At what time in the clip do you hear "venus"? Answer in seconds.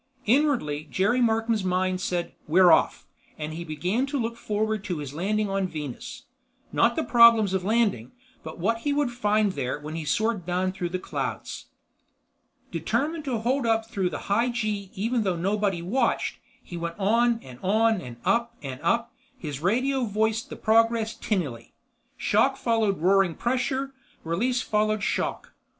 5.67-6.23